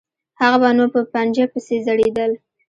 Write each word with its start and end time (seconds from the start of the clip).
هغه 0.41 0.57
به 0.61 0.69
نو 0.77 0.85
په 0.93 0.99
پنجه 1.11 1.45
پسې 1.53 1.75
ځړېدل. 1.85 2.31